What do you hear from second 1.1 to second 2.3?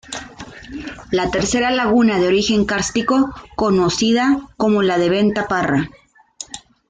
La tercera laguna de